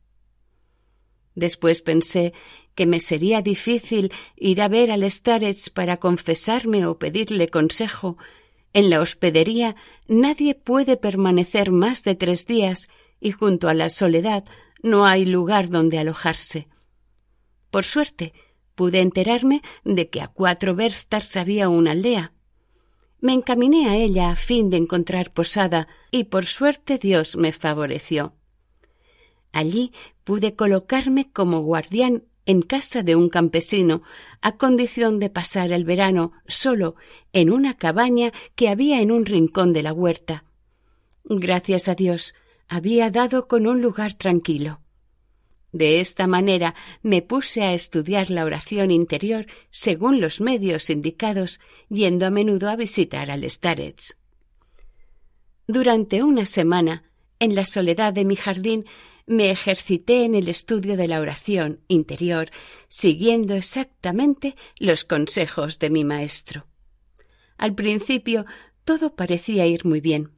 Después 1.35 1.83
pensé 1.83 2.33
que 2.75 2.87
me 2.87 3.01
sería 3.01 3.43
difícil 3.43 4.13
ir 4.37 4.61
a 4.61 4.69
ver 4.69 4.91
al 4.91 5.11
Starets 5.11 5.71
para 5.71 5.99
confesarme 5.99 6.87
o 6.87 6.99
pedirle 6.99 7.49
consejo. 7.49 8.19
En 8.73 8.91
la 8.91 9.01
hospedería 9.01 9.77
nadie 10.09 10.55
puede 10.55 10.97
permanecer 10.97 11.71
más 11.71 12.03
de 12.03 12.15
tres 12.15 12.47
días 12.47 12.89
y 13.21 13.33
junto 13.33 13.69
a 13.69 13.75
la 13.75 13.89
soledad 13.89 14.45
no 14.83 15.07
hay 15.07 15.25
lugar 15.25 15.71
donde 15.71 15.99
alojarse. 15.99 16.69
Por 17.71 17.85
suerte, 17.85 18.33
pude 18.83 19.01
enterarme 19.01 19.63
de 19.85 20.11
que 20.11 20.21
a 20.21 20.27
cuatro 20.27 20.75
verstas 20.75 21.37
había 21.37 21.69
una 21.69 21.93
aldea. 21.93 22.33
Me 23.21 23.33
encaminé 23.33 23.89
a 23.89 23.95
ella 23.95 24.31
a 24.31 24.35
fin 24.35 24.71
de 24.71 24.77
encontrar 24.77 25.33
posada 25.33 25.87
y 26.11 26.25
por 26.25 26.47
suerte 26.47 26.99
Dios 26.99 27.37
me 27.37 27.53
favoreció. 27.53 28.35
Allí 29.53 29.93
pude 30.25 30.57
colocarme 30.57 31.31
como 31.31 31.61
guardián 31.61 32.25
en 32.45 32.63
casa 32.63 33.05
de 33.05 33.15
un 33.15 33.29
campesino, 33.29 34.03
a 34.41 34.57
condición 34.57 35.21
de 35.21 35.31
pasar 35.31 35.71
el 35.71 35.85
verano 35.85 36.33
solo 36.49 36.97
en 37.33 37.53
una 37.53 37.77
cabaña 37.77 38.33
que 38.57 38.69
había 38.69 39.01
en 39.01 39.13
un 39.13 39.27
rincón 39.27 39.73
de 39.73 39.85
la 39.85 39.93
huerta. 39.93 40.43
Gracias 41.23 41.87
a 41.87 41.95
Dios 41.95 42.35
había 42.67 43.13
dado 43.13 43.47
con 43.47 43.69
un 43.69 43.81
lugar 43.81 44.15
tranquilo. 44.15 44.82
De 45.73 46.01
esta 46.01 46.27
manera 46.27 46.75
me 47.03 47.23
puse 47.23 47.63
a 47.63 47.73
estudiar 47.73 48.31
la 48.31 48.45
oración 48.45 48.91
interior 48.91 49.47
según 49.71 50.21
los 50.21 50.41
medios 50.41 50.91
indicados, 50.91 51.61
yendo 51.89 52.27
a 52.27 52.31
menudo 52.31 52.69
a 52.69 52.77
visitar 52.77 53.31
al 53.31 53.49
Starets. 53.49 54.19
Durante 55.67 56.23
una 56.23 56.45
semana, 56.45 57.05
en 57.39 57.55
la 57.55 57.65
soledad 57.65 58.13
de 58.13 58.27
mi 58.27 58.37
jardín, 58.37 58.85
me 59.27 59.51
ejercité 59.51 60.25
en 60.25 60.35
el 60.35 60.49
estudio 60.49 60.97
de 60.97 61.09
la 61.09 61.21
oración 61.21 61.81
interior, 61.89 62.51
siguiendo 62.89 63.55
exactamente 63.55 64.57
los 64.79 65.05
consejos 65.05 65.79
de 65.79 65.91
mi 65.91 66.05
maestro. 66.05 66.67
Al 67.57 67.75
principio 67.75 68.45
todo 68.85 69.15
parecía 69.15 69.67
ir 69.67 69.87
muy 69.87 70.01
bien. 70.01 70.33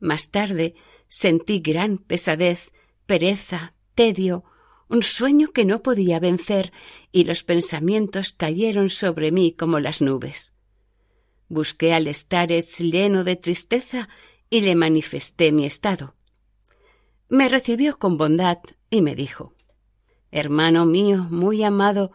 Más 0.00 0.30
tarde 0.30 0.74
sentí 1.08 1.60
gran 1.60 1.98
pesadez, 1.98 2.72
pereza, 3.06 3.73
tedio, 3.94 4.44
un 4.88 5.02
sueño 5.02 5.52
que 5.52 5.64
no 5.64 5.82
podía 5.82 6.20
vencer, 6.20 6.72
y 7.12 7.24
los 7.24 7.42
pensamientos 7.42 8.32
cayeron 8.32 8.90
sobre 8.90 9.32
mí 9.32 9.52
como 9.52 9.80
las 9.80 10.02
nubes. 10.02 10.54
Busqué 11.48 11.92
al 11.92 12.12
Starets 12.12 12.78
lleno 12.78 13.24
de 13.24 13.36
tristeza 13.36 14.08
y 14.50 14.60
le 14.62 14.74
manifesté 14.74 15.52
mi 15.52 15.66
estado. 15.66 16.14
Me 17.28 17.48
recibió 17.48 17.98
con 17.98 18.16
bondad 18.18 18.58
y 18.90 19.02
me 19.02 19.14
dijo 19.14 19.54
Hermano 20.30 20.84
mío, 20.84 21.26
muy 21.30 21.62
amado, 21.62 22.12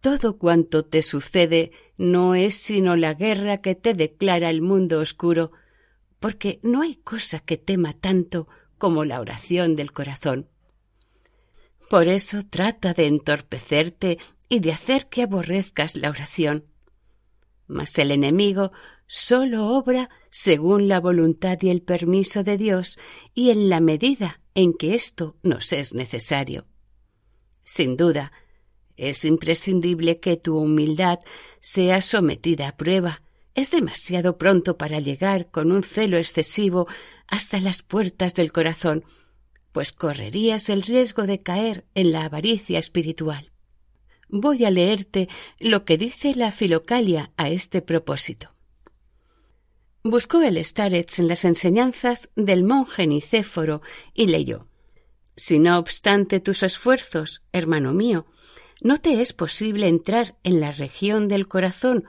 todo 0.00 0.38
cuanto 0.38 0.84
te 0.84 1.02
sucede 1.02 1.72
no 1.96 2.34
es 2.34 2.56
sino 2.56 2.96
la 2.96 3.14
guerra 3.14 3.58
que 3.58 3.74
te 3.74 3.94
declara 3.94 4.50
el 4.50 4.60
mundo 4.60 5.00
oscuro, 5.00 5.52
porque 6.20 6.60
no 6.62 6.82
hay 6.82 6.96
cosa 6.96 7.38
que 7.40 7.56
tema 7.56 7.94
tanto 7.94 8.48
como 8.76 9.04
la 9.04 9.20
oración 9.20 9.74
del 9.74 9.92
corazón. 9.92 10.48
Por 11.94 12.08
eso 12.08 12.42
trata 12.42 12.92
de 12.92 13.06
entorpecerte 13.06 14.18
y 14.48 14.58
de 14.58 14.72
hacer 14.72 15.06
que 15.06 15.22
aborrezcas 15.22 15.94
la 15.94 16.10
oración. 16.10 16.64
Mas 17.68 17.96
el 17.98 18.10
enemigo 18.10 18.72
sólo 19.06 19.68
obra 19.68 20.10
según 20.28 20.88
la 20.88 20.98
voluntad 20.98 21.56
y 21.60 21.70
el 21.70 21.82
permiso 21.82 22.42
de 22.42 22.56
Dios 22.56 22.98
y 23.32 23.50
en 23.50 23.68
la 23.68 23.78
medida 23.78 24.40
en 24.56 24.72
que 24.72 24.96
esto 24.96 25.36
nos 25.44 25.72
es 25.72 25.94
necesario. 25.94 26.66
Sin 27.62 27.96
duda, 27.96 28.32
es 28.96 29.24
imprescindible 29.24 30.18
que 30.18 30.36
tu 30.36 30.58
humildad 30.58 31.20
sea 31.60 32.00
sometida 32.00 32.70
a 32.70 32.76
prueba. 32.76 33.22
Es 33.54 33.70
demasiado 33.70 34.36
pronto 34.36 34.76
para 34.76 34.98
llegar 34.98 35.48
con 35.52 35.70
un 35.70 35.84
celo 35.84 36.16
excesivo 36.16 36.88
hasta 37.28 37.60
las 37.60 37.82
puertas 37.82 38.34
del 38.34 38.50
corazón 38.50 39.04
pues 39.74 39.90
correrías 39.90 40.68
el 40.68 40.82
riesgo 40.82 41.24
de 41.24 41.42
caer 41.42 41.84
en 41.96 42.12
la 42.12 42.26
avaricia 42.26 42.78
espiritual. 42.78 43.50
Voy 44.28 44.64
a 44.64 44.70
leerte 44.70 45.28
lo 45.58 45.84
que 45.84 45.98
dice 45.98 46.32
la 46.36 46.52
Filocalia 46.52 47.32
a 47.36 47.48
este 47.48 47.82
propósito. 47.82 48.54
Buscó 50.04 50.42
el 50.42 50.64
Starets 50.64 51.18
en 51.18 51.26
las 51.26 51.44
enseñanzas 51.44 52.30
del 52.36 52.62
monje 52.62 53.08
Nicéforo 53.08 53.82
y 54.14 54.28
leyó 54.28 54.68
Si 55.34 55.58
no 55.58 55.76
obstante 55.76 56.38
tus 56.38 56.62
esfuerzos, 56.62 57.42
hermano 57.50 57.92
mío, 57.92 58.26
no 58.80 58.98
te 58.98 59.20
es 59.20 59.32
posible 59.32 59.88
entrar 59.88 60.36
en 60.44 60.60
la 60.60 60.70
región 60.70 61.26
del 61.26 61.48
corazón 61.48 62.04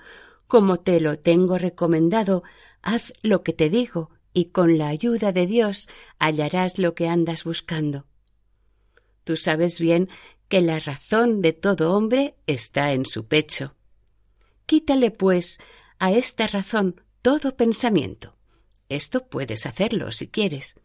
como 0.46 0.78
te 0.78 1.02
lo 1.02 1.18
tengo 1.18 1.58
recomendado, 1.58 2.44
haz 2.84 3.12
lo 3.24 3.42
que 3.42 3.54
te 3.54 3.72
digo 3.72 4.12
y 4.36 4.52
con 4.52 4.78
la 4.78 4.90
ayuda 4.90 5.32
de 5.32 5.48
Dios 5.48 5.88
hallarás 6.20 6.78
lo 6.78 6.94
que 6.94 7.08
andas 7.08 7.46
buscando. 7.46 8.06
Tú 9.24 9.38
sabes 9.38 9.80
bien 9.80 10.10
que 10.50 10.60
la 10.60 10.78
razón 10.80 11.42
de 11.42 11.54
todo 11.54 11.94
hombre 11.94 12.36
está 12.46 12.92
en 12.92 13.06
su 13.06 13.28
pecho. 13.28 13.76
Quítale, 14.66 15.10
pues, 15.10 15.58
a 16.00 16.12
esta 16.12 16.48
razón 16.48 17.02
todo 17.22 17.56
pensamiento. 17.56 18.36
Esto 18.90 19.26
puedes 19.30 19.66
hacerlo 19.66 20.12
si 20.12 20.28
quieres. 20.28 20.76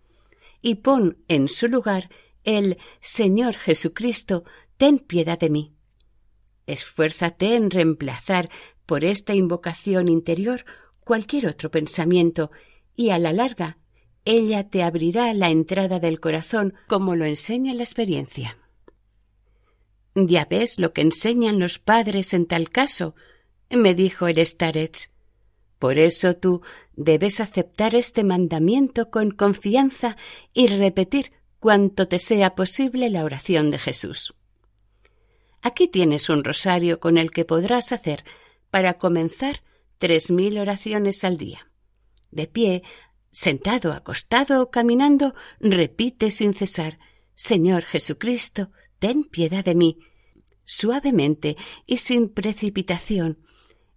Y 0.63 0.77
pon 0.77 1.19
en 1.27 1.49
su 1.49 1.67
lugar 1.67 2.09
el 2.45 2.79
Señor 3.01 3.55
Jesucristo, 3.55 4.45
ten 4.77 5.01
piedad 5.01 5.41
de 5.41 5.51
mí. 5.51 5.75
Esfuérzate 6.67 7.57
en 7.57 7.69
reemplazar 7.69 8.49
por 8.87 9.05
esta 9.05 9.35
invocación 9.35 10.09
interior 10.09 10.65
cualquier 11.05 11.49
otro 11.49 11.73
pensamiento 11.73 12.53
y 13.01 13.09
a 13.09 13.19
la 13.19 13.33
larga 13.33 13.79
ella 14.27 14.69
te 14.69 14.83
abrirá 14.83 15.33
la 15.33 15.49
entrada 15.49 16.01
del 16.01 16.21
corazón 16.21 16.75
como 16.87 17.17
lo 17.17 17.25
enseña 17.25 17.73
la 17.73 17.83
experiencia. 17.83 18.59
Ya 20.15 20.45
ves 20.45 20.79
lo 20.79 20.93
que 20.93 21.01
enseñan 21.01 21.59
los 21.59 21.79
padres 21.79 22.35
en 22.35 22.45
tal 22.45 22.69
caso, 22.69 23.15
me 23.71 23.95
dijo 23.95 24.27
el 24.27 24.45
Starets. 24.45 25.11
Por 25.79 25.99
eso 25.99 26.35
tú 26.35 26.61
debes 26.93 27.41
aceptar 27.41 27.95
este 27.95 28.23
mandamiento 28.23 29.11
con 29.11 29.31
confianza 29.31 30.19
y 30.53 30.67
repetir 30.67 31.33
cuanto 31.59 32.07
te 32.07 32.19
sea 32.19 32.55
posible 32.55 33.09
la 33.09 33.25
oración 33.25 33.71
de 33.71 33.79
Jesús. 33.79 34.35
Aquí 35.63 35.89
tienes 35.89 36.29
un 36.29 36.45
rosario 36.45 37.01
con 37.01 37.17
el 37.17 37.31
que 37.31 37.47
podrás 37.47 37.93
hacer, 37.93 38.25
para 38.71 38.99
comenzar, 38.99 39.63
tres 39.97 40.31
mil 40.31 40.59
oraciones 40.59 41.25
al 41.25 41.39
día 41.39 41.70
de 42.31 42.47
pie, 42.47 42.83
sentado, 43.31 43.93
acostado 43.93 44.63
o 44.63 44.71
caminando, 44.71 45.35
repite 45.61 46.31
sin 46.31 46.55
cesar 46.55 46.99
Señor 47.35 47.85
Jesucristo, 47.85 48.71
ten 48.99 49.25
piedad 49.25 49.65
de 49.65 49.75
mí, 49.75 49.99
suavemente 50.65 51.57
y 51.87 51.97
sin 51.97 52.29
precipitación, 52.29 53.39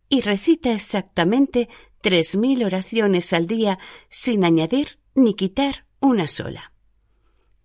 y 0.08 0.22
recita 0.22 0.72
exactamente 0.72 1.68
tres 2.00 2.38
mil 2.38 2.64
oraciones 2.64 3.34
al 3.34 3.46
día 3.46 3.80
sin 4.08 4.46
añadir 4.46 4.98
ni 5.14 5.34
quitar 5.34 5.86
una 6.00 6.30
sola. 6.30 6.72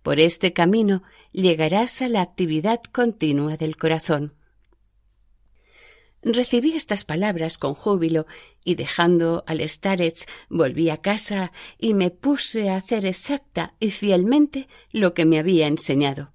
Por 0.03 0.19
este 0.19 0.51
camino 0.51 1.01
llegarás 1.31 2.01
a 2.01 2.09
la 2.09 2.23
actividad 2.23 2.81
continua 2.91 3.55
del 3.55 3.77
corazón. 3.77 4.35
Recibí 6.21 6.73
estas 6.73 7.05
palabras 7.05 7.57
con 7.57 7.73
júbilo 7.73 8.27
y 8.65 8.75
dejando 8.75 9.43
al 9.47 9.67
Starets 9.67 10.27
volví 10.49 10.89
a 10.89 10.97
casa 10.97 11.53
y 11.77 11.93
me 11.93 12.11
puse 12.11 12.69
a 12.69 12.75
hacer 12.75 13.05
exacta 13.05 13.75
y 13.79 13.91
fielmente 13.91 14.67
lo 14.91 15.13
que 15.13 15.25
me 15.25 15.39
había 15.39 15.67
enseñado. 15.67 16.33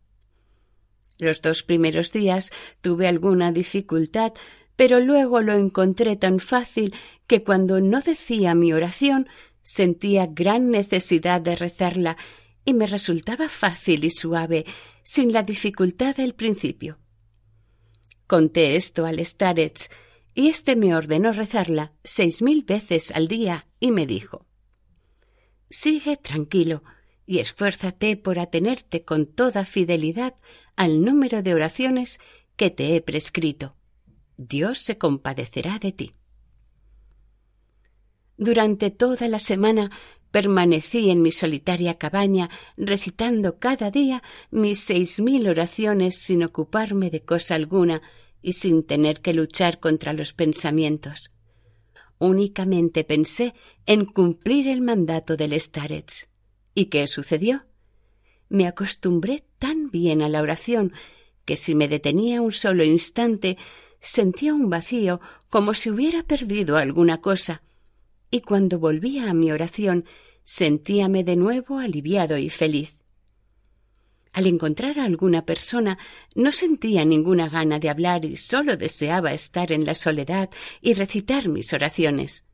Los 1.18 1.42
dos 1.42 1.62
primeros 1.62 2.12
días 2.12 2.50
tuve 2.80 3.06
alguna 3.06 3.52
dificultad, 3.52 4.32
pero 4.74 5.00
luego 5.00 5.40
lo 5.42 5.52
encontré 5.52 6.16
tan 6.16 6.40
fácil 6.40 6.94
que 7.26 7.44
cuando 7.44 7.80
no 7.80 8.00
decía 8.00 8.54
mi 8.54 8.72
oración 8.72 9.28
sentía 9.62 10.26
gran 10.26 10.70
necesidad 10.70 11.40
de 11.40 11.56
rezarla 11.56 12.16
y 12.64 12.72
me 12.72 12.86
resultaba 12.86 13.48
fácil 13.48 14.04
y 14.04 14.10
suave, 14.10 14.64
sin 15.02 15.32
la 15.32 15.42
dificultad 15.42 16.16
del 16.16 16.34
principio. 16.34 16.98
Conté 18.26 18.76
esto 18.76 19.04
al 19.04 19.24
Starets 19.24 19.90
y 20.34 20.48
éste 20.48 20.76
me 20.76 20.94
ordenó 20.94 21.32
rezarla 21.32 21.92
seis 22.02 22.42
mil 22.42 22.62
veces 22.62 23.10
al 23.12 23.28
día 23.28 23.66
y 23.80 23.92
me 23.92 24.06
dijo 24.06 24.46
Sigue 25.70 26.16
tranquilo 26.16 26.82
y 27.26 27.38
esfuérzate 27.38 28.16
por 28.16 28.38
atenerte 28.38 29.04
con 29.04 29.26
toda 29.26 29.64
fidelidad 29.64 30.34
al 30.76 31.02
número 31.02 31.42
de 31.42 31.54
oraciones 31.54 32.20
que 32.56 32.70
te 32.70 32.96
he 32.96 33.00
prescrito. 33.00 33.76
Dios 34.36 34.78
se 34.78 34.98
compadecerá 34.98 35.78
de 35.78 35.92
ti. 35.92 36.12
Durante 38.36 38.90
toda 38.90 39.28
la 39.28 39.38
semana 39.38 39.90
permanecí 40.34 41.10
en 41.10 41.22
mi 41.22 41.30
solitaria 41.30 41.94
cabaña 41.94 42.50
recitando 42.76 43.60
cada 43.60 43.92
día 43.92 44.20
mis 44.50 44.80
seis 44.80 45.20
mil 45.20 45.46
oraciones 45.46 46.18
sin 46.18 46.42
ocuparme 46.42 47.08
de 47.08 47.20
cosa 47.22 47.54
alguna 47.54 48.02
y 48.42 48.54
sin 48.54 48.82
tener 48.82 49.20
que 49.20 49.32
luchar 49.32 49.78
contra 49.78 50.12
los 50.12 50.32
pensamientos. 50.32 51.30
Únicamente 52.18 53.04
pensé 53.04 53.54
en 53.86 54.06
cumplir 54.06 54.66
el 54.66 54.80
mandato 54.80 55.36
del 55.36 55.52
Starets. 55.60 56.28
¿Y 56.74 56.86
qué 56.86 57.06
sucedió? 57.06 57.66
Me 58.48 58.66
acostumbré 58.66 59.44
tan 59.58 59.92
bien 59.92 60.20
a 60.20 60.28
la 60.28 60.42
oración 60.42 60.92
que 61.44 61.54
si 61.54 61.76
me 61.76 61.86
detenía 61.86 62.42
un 62.42 62.50
solo 62.50 62.82
instante 62.82 63.56
sentía 64.00 64.52
un 64.52 64.68
vacío 64.68 65.20
como 65.48 65.74
si 65.74 65.90
hubiera 65.90 66.24
perdido 66.24 66.76
alguna 66.76 67.20
cosa, 67.20 67.62
y 68.32 68.40
cuando 68.40 68.80
volvía 68.80 69.30
a 69.30 69.32
mi 69.32 69.52
oración 69.52 70.04
sentíame 70.44 71.24
de 71.24 71.36
nuevo 71.36 71.78
aliviado 71.78 72.36
y 72.38 72.50
feliz. 72.50 73.00
Al 74.32 74.46
encontrar 74.46 74.98
a 74.98 75.04
alguna 75.04 75.46
persona 75.46 75.98
no 76.34 76.52
sentía 76.52 77.04
ninguna 77.04 77.48
gana 77.48 77.78
de 77.78 77.88
hablar 77.88 78.24
y 78.24 78.36
sólo 78.36 78.76
deseaba 78.76 79.32
estar 79.32 79.72
en 79.72 79.84
la 79.84 79.94
soledad 79.94 80.50
y 80.80 80.94
recitar 80.94 81.48
mis 81.48 81.72
oraciones. 81.72 82.44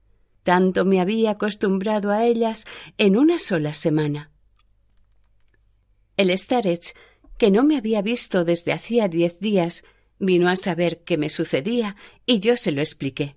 Tanto 0.43 0.85
me 0.85 1.01
había 1.01 1.33
acostumbrado 1.33 2.11
a 2.11 2.25
ellas 2.25 2.67
en 2.99 3.17
una 3.17 3.39
sola 3.39 3.73
semana. 3.73 4.31
El 6.17 6.37
Starets, 6.37 6.95
que 7.39 7.51
no 7.51 7.65
me 7.65 7.79
había 7.79 8.03
visto 8.03 8.45
desde 8.45 8.73
hacía 8.73 9.09
diez 9.09 9.41
días, 9.41 9.85
vino 10.19 10.51
a 10.51 10.57
saber 10.57 11.03
qué 11.03 11.17
me 11.17 11.31
sucedía 11.31 11.97
y 12.27 12.41
yo 12.41 12.59
se 12.59 12.73
lo 12.73 12.83
expliqué. 12.83 13.37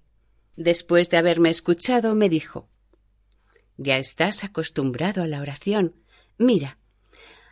Después 0.57 1.09
de 1.09 1.17
haberme 1.17 1.49
escuchado, 1.49 2.13
me 2.13 2.27
dijo 2.27 2.69
Ya 3.77 3.97
estás 3.97 4.43
acostumbrado 4.43 5.23
a 5.23 5.27
la 5.27 5.41
oración. 5.41 5.95
Mira, 6.37 6.77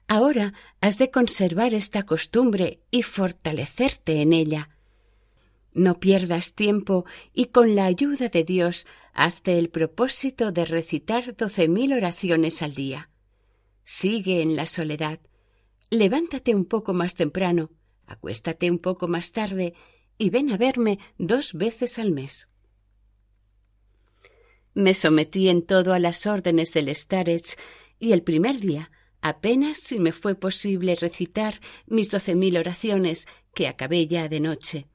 ahora 0.08 0.54
has 0.80 0.98
de 0.98 1.10
conservar 1.10 1.74
esta 1.74 2.04
costumbre 2.04 2.82
y 2.92 3.04
fortalecerte 3.04 4.22
en 4.22 4.34
ella. 4.34 4.70
No 5.74 6.00
pierdas 6.00 6.54
tiempo 6.54 7.06
y 7.34 7.46
con 7.46 7.76
la 7.76 7.86
ayuda 7.86 8.28
de 8.30 8.44
Dios 8.44 8.86
hazte 9.14 9.58
el 9.58 9.70
propósito 9.70 10.52
de 10.52 10.66
recitar 10.66 11.36
doce 11.36 11.68
mil 11.68 11.94
oraciones 11.94 12.62
al 12.62 12.74
día. 12.74 13.10
Sigue 13.84 14.42
en 14.42 14.56
la 14.56 14.66
soledad. 14.66 15.20
Levántate 15.90 16.56
un 16.56 16.66
poco 16.66 16.94
más 16.94 17.16
temprano, 17.16 17.72
acuéstate 18.06 18.70
un 18.70 18.80
poco 18.80 19.08
más 19.08 19.32
tarde 19.32 19.74
y 20.18 20.30
ven 20.30 20.52
a 20.52 20.58
verme 20.58 21.00
dos 21.18 21.54
veces 21.54 22.00
al 22.00 22.12
mes. 22.12 22.51
Me 24.74 24.94
sometí 24.94 25.50
en 25.50 25.64
todo 25.64 25.94
a 25.94 26.00
las 26.00 26.26
órdenes 26.26 26.74
del 26.74 26.94
Starets 26.96 27.58
y 28.00 28.14
el 28.14 28.24
primer 28.24 28.60
día 28.60 28.92
apenas 29.22 29.78
si 29.78 30.00
me 30.00 30.12
fue 30.12 30.36
posible 30.36 30.96
recitar 30.96 31.60
mis 31.86 32.10
doce 32.10 32.36
mil 32.36 32.58
oraciones 32.58 33.28
que 33.54 33.68
acabé 33.68 34.08
ya 34.08 34.28
de 34.30 34.40
noche. 34.40 34.88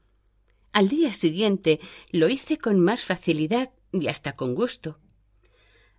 Al 0.72 0.88
día 0.88 1.12
siguiente 1.12 1.80
lo 2.10 2.28
hice 2.28 2.58
con 2.58 2.80
más 2.80 3.02
facilidad 3.02 3.70
y 3.92 4.08
hasta 4.08 4.32
con 4.32 4.54
gusto. 4.54 4.98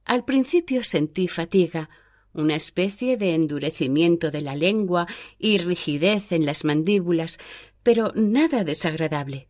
Al 0.05 0.25
principio 0.25 0.83
sentí 0.83 1.27
fatiga, 1.27 1.89
una 2.33 2.55
especie 2.55 3.17
de 3.17 3.33
endurecimiento 3.33 4.31
de 4.31 4.41
la 4.41 4.55
lengua 4.55 5.07
y 5.39 5.57
rigidez 5.57 6.31
en 6.31 6.45
las 6.45 6.63
mandíbulas, 6.63 7.39
pero 7.83 8.11
nada 8.15 8.63
desagradable. 8.63 9.49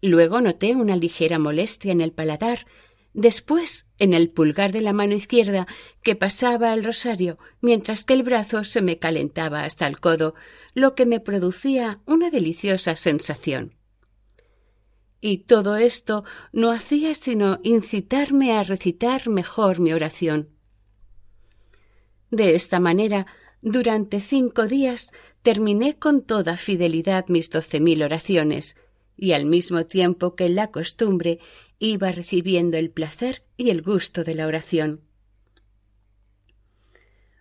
Luego 0.00 0.40
noté 0.40 0.74
una 0.74 0.96
ligera 0.96 1.38
molestia 1.38 1.92
en 1.92 2.00
el 2.00 2.12
paladar 2.12 2.66
después 3.14 3.86
en 3.98 4.14
el 4.14 4.30
pulgar 4.30 4.72
de 4.72 4.80
la 4.80 4.92
mano 4.92 5.14
izquierda 5.14 5.66
que 6.02 6.16
pasaba 6.16 6.72
al 6.72 6.84
rosario, 6.84 7.38
mientras 7.60 8.04
que 8.04 8.14
el 8.14 8.22
brazo 8.22 8.64
se 8.64 8.80
me 8.80 8.98
calentaba 8.98 9.64
hasta 9.64 9.86
el 9.86 10.00
codo, 10.00 10.34
lo 10.74 10.94
que 10.94 11.06
me 11.06 11.20
producía 11.20 12.00
una 12.06 12.30
deliciosa 12.30 12.96
sensación. 12.96 13.74
Y 15.20 15.38
todo 15.38 15.76
esto 15.76 16.24
no 16.52 16.70
hacía 16.70 17.14
sino 17.14 17.58
incitarme 17.64 18.52
a 18.52 18.62
recitar 18.62 19.28
mejor 19.28 19.80
mi 19.80 19.92
oración. 19.92 20.50
De 22.30 22.54
esta 22.54 22.78
manera, 22.78 23.26
durante 23.62 24.20
cinco 24.20 24.68
días 24.68 25.10
terminé 25.42 25.98
con 25.98 26.22
toda 26.22 26.56
fidelidad 26.56 27.26
mis 27.28 27.50
doce 27.50 27.80
mil 27.80 28.02
oraciones, 28.02 28.76
y 29.16 29.32
al 29.32 29.46
mismo 29.46 29.84
tiempo 29.84 30.36
que 30.36 30.48
la 30.48 30.70
costumbre 30.70 31.40
iba 31.78 32.10
recibiendo 32.12 32.76
el 32.76 32.90
placer 32.90 33.42
y 33.56 33.70
el 33.70 33.82
gusto 33.82 34.24
de 34.24 34.34
la 34.34 34.46
oración. 34.46 35.02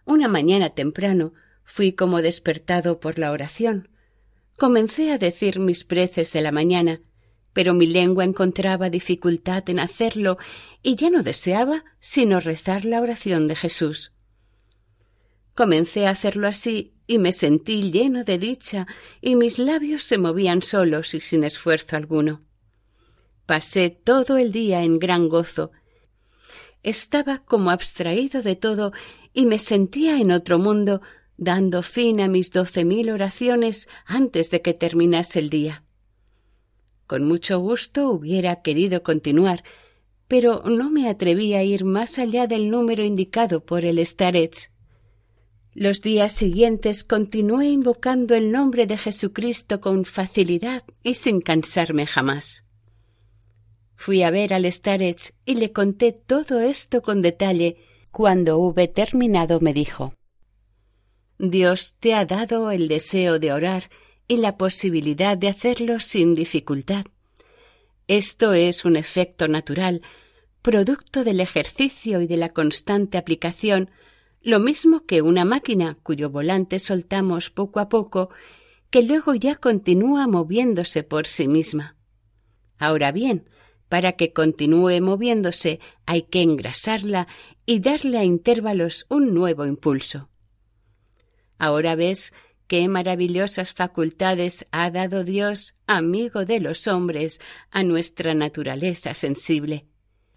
Una 0.05 0.27
mañana 0.27 0.69
temprano 0.69 1.33
fui 1.63 1.93
como 1.93 2.21
despertado 2.21 2.99
por 2.99 3.19
la 3.19 3.31
oración. 3.31 3.89
Comencé 4.57 5.11
a 5.11 5.17
decir 5.17 5.59
mis 5.59 5.83
preces 5.83 6.31
de 6.31 6.41
la 6.41 6.51
mañana, 6.51 7.01
pero 7.53 7.73
mi 7.73 7.87
lengua 7.87 8.23
encontraba 8.23 8.89
dificultad 8.89 9.69
en 9.69 9.79
hacerlo 9.79 10.37
y 10.81 10.95
ya 10.95 11.09
no 11.09 11.23
deseaba 11.23 11.83
sino 11.99 12.39
rezar 12.39 12.85
la 12.85 13.01
oración 13.01 13.47
de 13.47 13.55
Jesús. 13.55 14.13
Comencé 15.55 16.07
a 16.07 16.11
hacerlo 16.11 16.47
así 16.47 16.93
y 17.07 17.17
me 17.17 17.33
sentí 17.33 17.91
lleno 17.91 18.23
de 18.23 18.37
dicha 18.37 18.87
y 19.21 19.35
mis 19.35 19.59
labios 19.59 20.03
se 20.03 20.17
movían 20.17 20.61
solos 20.61 21.13
y 21.15 21.19
sin 21.19 21.43
esfuerzo 21.43 21.95
alguno. 21.95 22.46
Pasé 23.47 23.89
todo 23.89 24.35
el 24.35 24.51
día 24.51 24.83
en 24.83 24.99
gran 24.99 25.29
gozo. 25.29 25.71
Estaba 26.83 27.39
como 27.39 27.71
abstraído 27.71 28.41
de 28.41 28.57
todo 28.57 28.91
y 29.33 29.45
me 29.45 29.57
sentía 29.57 30.19
en 30.19 30.31
otro 30.31 30.59
mundo, 30.59 31.01
dando 31.37 31.81
fin 31.81 32.19
a 32.19 32.27
mis 32.27 32.51
doce 32.51 32.83
mil 32.83 33.09
oraciones 33.09 33.87
antes 34.05 34.51
de 34.51 34.61
que 34.61 34.73
terminase 34.73 35.39
el 35.39 35.49
día. 35.49 35.85
Con 37.07 37.25
mucho 37.25 37.59
gusto 37.59 38.09
hubiera 38.09 38.61
querido 38.61 39.01
continuar, 39.01 39.63
pero 40.27 40.63
no 40.65 40.89
me 40.89 41.07
atreví 41.07 41.53
a 41.53 41.63
ir 41.63 41.85
más 41.85 42.19
allá 42.19 42.47
del 42.47 42.69
número 42.69 43.05
indicado 43.05 43.63
por 43.63 43.85
el 43.85 44.05
Starets. 44.05 44.71
Los 45.73 46.01
días 46.01 46.33
siguientes 46.33 47.05
continué 47.05 47.69
invocando 47.69 48.35
el 48.35 48.51
nombre 48.51 48.87
de 48.87 48.97
Jesucristo 48.97 49.79
con 49.79 50.03
facilidad 50.03 50.83
y 51.01 51.13
sin 51.13 51.39
cansarme 51.39 52.05
jamás. 52.05 52.66
Fui 53.97 54.23
a 54.23 54.29
ver 54.29 54.53
al 54.53 54.71
Starets 54.71 55.33
y 55.43 55.55
le 55.55 55.73
conté 55.73 56.13
todo 56.13 56.61
esto 56.61 57.01
con 57.01 57.21
detalle. 57.21 57.77
Cuando 58.11 58.57
hube 58.59 58.87
terminado 58.87 59.59
me 59.59 59.73
dijo 59.73 60.13
Dios 61.39 61.95
te 61.99 62.13
ha 62.13 62.25
dado 62.25 62.71
el 62.71 62.87
deseo 62.87 63.37
de 63.37 63.51
orar 63.51 63.89
y 64.27 64.37
la 64.37 64.57
posibilidad 64.57 65.37
de 65.37 65.49
hacerlo 65.49 65.99
sin 65.99 66.35
dificultad. 66.35 67.05
Esto 68.07 68.53
es 68.53 68.85
un 68.85 68.95
efecto 68.95 69.47
natural, 69.47 70.01
producto 70.61 71.23
del 71.23 71.39
ejercicio 71.39 72.21
y 72.21 72.27
de 72.27 72.37
la 72.37 72.49
constante 72.49 73.17
aplicación, 73.17 73.89
lo 74.41 74.59
mismo 74.59 75.05
que 75.05 75.21
una 75.21 75.43
máquina 75.43 75.97
cuyo 76.03 76.29
volante 76.29 76.79
soltamos 76.79 77.49
poco 77.49 77.79
a 77.79 77.89
poco, 77.89 78.29
que 78.89 79.03
luego 79.03 79.35
ya 79.35 79.55
continúa 79.55 80.27
moviéndose 80.27 81.03
por 81.03 81.27
sí 81.27 81.47
misma. 81.47 81.97
Ahora 82.79 83.11
bien, 83.11 83.49
para 83.89 84.13
que 84.13 84.33
continúe 84.33 85.01
moviéndose 85.01 85.79
hay 86.05 86.23
que 86.23 86.41
engrasarla 86.41 87.27
y 87.65 87.79
darle 87.79 88.17
a 88.17 88.23
intervalos 88.23 89.05
un 89.09 89.33
nuevo 89.33 89.65
impulso. 89.65 90.29
Ahora 91.57 91.95
ves 91.95 92.33
qué 92.67 92.87
maravillosas 92.87 93.73
facultades 93.73 94.65
ha 94.71 94.91
dado 94.91 95.23
Dios, 95.23 95.75
amigo 95.87 96.45
de 96.45 96.59
los 96.59 96.87
hombres, 96.87 97.39
a 97.71 97.83
nuestra 97.83 98.33
naturaleza 98.33 99.13
sensible. 99.13 99.85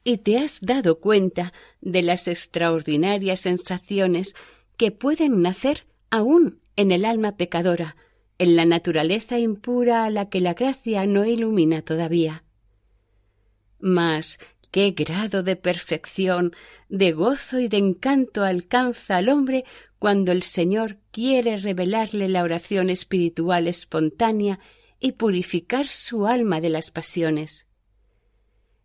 Y 0.03 0.19
te 0.19 0.39
has 0.39 0.61
dado 0.61 1.01
cuenta 1.01 1.53
de 1.81 2.03
las 2.03 2.27
extraordinarias 2.27 3.41
sensaciones 3.41 4.35
que 4.77 4.93
pueden 4.93 5.43
nacer 5.43 5.87
aún 6.11 6.61
en 6.77 6.91
el 6.91 7.05
alma 7.05 7.37
pecadora, 7.37 7.97
en 8.39 8.57
la 8.57 8.65
naturaleza 8.65 9.39
impura 9.39 10.05
a 10.05 10.11
la 10.11 10.31
que 10.31 10.41
la 10.41 10.55
gracia 10.55 11.05
no 11.05 11.27
ilumina 11.27 11.83
todavía. 11.83 12.45
Mas 13.81 14.39
qué 14.71 14.93
grado 14.93 15.43
de 15.43 15.57
perfección, 15.57 16.55
de 16.89 17.13
gozo 17.13 17.59
y 17.59 17.69
de 17.69 17.79
encanto 17.79 18.45
alcanza 18.45 19.17
al 19.17 19.29
hombre 19.29 19.65
cuando 19.99 20.33
el 20.33 20.43
Señor 20.43 20.99
quiere 21.11 21.57
revelarle 21.57 22.29
la 22.29 22.43
oración 22.43 22.91
espiritual 22.91 23.67
espontánea 23.69 24.61
y 25.01 25.13
purificar 25.13 25.87
su 25.87 26.27
alma 26.27 26.61
de 26.61 26.71
las 26.71 26.91
pasiones. 26.91 27.67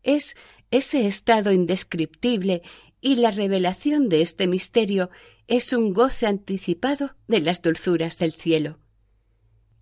Es 0.02 0.36
ese 0.72 1.08
estado 1.08 1.52
indescriptible 1.52 2.64
y 3.02 3.18
la 3.18 3.32
revelación 3.32 4.10
de 4.10 4.22
este 4.22 4.48
misterio 4.48 5.10
es 5.48 5.74
un 5.74 5.94
goce 5.94 6.26
anticipado 6.26 7.16
de 7.28 7.42
las 7.42 7.62
dulzuras 7.62 8.18
del 8.18 8.34
cielo. 8.34 8.80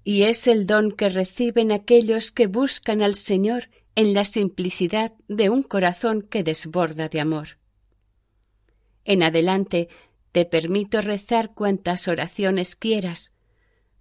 Y 0.04 0.24
es 0.24 0.48
el 0.48 0.68
don 0.68 0.92
que 0.92 1.08
reciben 1.08 1.72
aquellos 1.72 2.32
que 2.32 2.48
buscan 2.48 3.02
al 3.02 3.16
Señor 3.16 3.70
en 3.96 4.14
la 4.14 4.26
simplicidad 4.26 5.14
de 5.28 5.50
un 5.50 5.64
corazón 5.64 6.22
que 6.22 6.44
desborda 6.44 7.10
de 7.10 7.20
amor. 7.20 7.58
En 9.06 9.24
adelante 9.24 9.90
te 10.32 10.46
permito 10.46 11.02
rezar 11.02 11.54
cuantas 11.54 12.08
oraciones 12.08 12.76
quieras. 12.76 13.34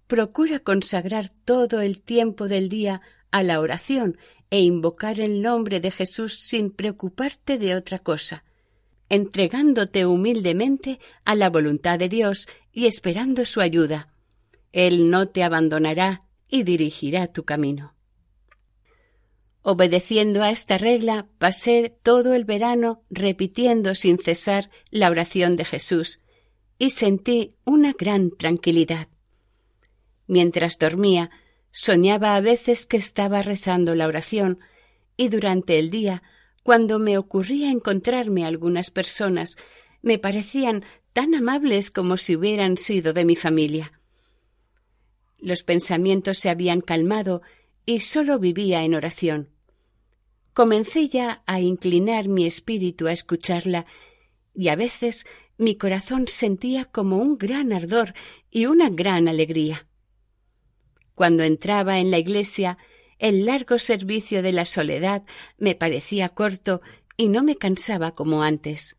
Procura 0.07 0.59
consagrar 0.59 1.29
todo 1.29 1.81
el 1.81 2.01
tiempo 2.01 2.47
del 2.47 2.69
día 2.69 3.01
a 3.31 3.43
la 3.43 3.59
oración 3.59 4.17
e 4.49 4.61
invocar 4.61 5.19
el 5.19 5.41
nombre 5.41 5.79
de 5.79 5.91
Jesús 5.91 6.37
sin 6.39 6.71
preocuparte 6.71 7.57
de 7.57 7.75
otra 7.75 7.99
cosa, 7.99 8.43
entregándote 9.09 10.05
humildemente 10.05 10.99
a 11.25 11.35
la 11.35 11.49
voluntad 11.49 11.99
de 11.99 12.09
Dios 12.09 12.47
y 12.71 12.87
esperando 12.87 13.45
su 13.45 13.61
ayuda. 13.61 14.13
Él 14.71 15.09
no 15.09 15.27
te 15.27 15.43
abandonará 15.43 16.23
y 16.49 16.63
dirigirá 16.63 17.27
tu 17.27 17.43
camino. 17.43 17.92
Obedeciendo 19.65 20.43
a 20.43 20.49
esta 20.49 20.77
regla, 20.77 21.25
pasé 21.37 21.97
todo 22.03 22.33
el 22.33 22.43
verano 22.43 23.01
repitiendo 23.09 23.95
sin 23.95 24.17
cesar 24.17 24.69
la 24.91 25.09
oración 25.09 25.55
de 25.55 25.63
Jesús 25.63 26.19
y 26.77 26.89
sentí 26.89 27.55
una 27.63 27.93
gran 27.97 28.31
tranquilidad. 28.31 29.07
Mientras 30.27 30.77
dormía, 30.77 31.29
soñaba 31.71 32.35
a 32.35 32.41
veces 32.41 32.85
que 32.85 32.97
estaba 32.97 33.41
rezando 33.41 33.95
la 33.95 34.07
oración 34.07 34.59
y 35.15 35.29
durante 35.29 35.79
el 35.79 35.89
día, 35.89 36.23
cuando 36.61 36.99
me 36.99 37.17
ocurría 37.17 37.71
encontrarme 37.71 38.45
algunas 38.45 38.91
personas, 38.91 39.55
me 40.01 40.19
parecían 40.19 40.83
tan 41.13 41.35
amables 41.35 41.89
como 41.89 42.17
si 42.17 42.35
hubieran 42.35 42.75
sido 42.75 43.13
de 43.13 43.23
mi 43.23 43.37
familia. 43.37 43.93
Los 45.37 45.63
pensamientos 45.63 46.37
se 46.37 46.49
habían 46.49 46.81
calmado 46.81 47.41
y 47.85 48.01
sólo 48.01 48.39
vivía 48.39 48.83
en 48.83 48.95
oración. 48.95 49.52
Comencé 50.53 51.07
ya 51.07 51.41
a 51.47 51.59
inclinar 51.59 52.27
mi 52.27 52.45
espíritu 52.45 53.07
a 53.07 53.11
escucharla 53.11 53.85
y 54.53 54.67
a 54.69 54.75
veces 54.75 55.25
mi 55.57 55.75
corazón 55.75 56.27
sentía 56.27 56.85
como 56.85 57.17
un 57.17 57.37
gran 57.37 57.73
ardor 57.73 58.13
y 58.51 58.67
una 58.67 58.89
gran 58.89 59.27
alegría. 59.27 59.87
Cuando 61.15 61.43
entraba 61.43 61.99
en 61.99 62.11
la 62.11 62.19
iglesia, 62.19 62.77
el 63.19 63.45
largo 63.45 63.79
servicio 63.79 64.41
de 64.41 64.51
la 64.51 64.65
soledad 64.65 65.23
me 65.57 65.75
parecía 65.75 66.29
corto 66.29 66.81
y 67.17 67.29
no 67.29 67.43
me 67.43 67.55
cansaba 67.55 68.13
como 68.13 68.43
antes. 68.43 68.97